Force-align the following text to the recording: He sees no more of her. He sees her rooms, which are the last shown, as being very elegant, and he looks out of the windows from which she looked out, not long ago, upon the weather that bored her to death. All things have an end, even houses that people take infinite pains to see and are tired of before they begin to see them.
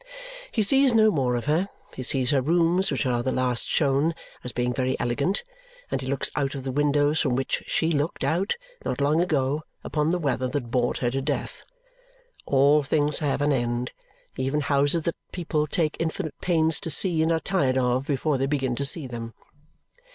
He 0.51 0.63
sees 0.63 0.95
no 0.95 1.11
more 1.11 1.35
of 1.35 1.45
her. 1.45 1.69
He 1.93 2.01
sees 2.01 2.31
her 2.31 2.41
rooms, 2.41 2.89
which 2.89 3.05
are 3.05 3.21
the 3.21 3.31
last 3.31 3.69
shown, 3.69 4.15
as 4.43 4.51
being 4.51 4.73
very 4.73 4.99
elegant, 4.99 5.43
and 5.91 6.01
he 6.01 6.07
looks 6.07 6.31
out 6.35 6.55
of 6.55 6.63
the 6.63 6.71
windows 6.71 7.19
from 7.21 7.35
which 7.35 7.61
she 7.67 7.91
looked 7.91 8.23
out, 8.23 8.57
not 8.83 8.99
long 8.99 9.21
ago, 9.21 9.61
upon 9.83 10.09
the 10.09 10.17
weather 10.17 10.47
that 10.47 10.71
bored 10.71 10.97
her 10.97 11.11
to 11.11 11.21
death. 11.21 11.63
All 12.47 12.81
things 12.81 13.19
have 13.19 13.43
an 13.43 13.53
end, 13.53 13.91
even 14.37 14.61
houses 14.61 15.03
that 15.03 15.13
people 15.31 15.67
take 15.67 15.97
infinite 15.99 16.33
pains 16.41 16.79
to 16.79 16.89
see 16.89 17.21
and 17.21 17.31
are 17.31 17.39
tired 17.39 17.77
of 17.77 18.07
before 18.07 18.39
they 18.39 18.47
begin 18.47 18.73
to 18.77 18.85
see 18.85 19.05
them. 19.05 19.35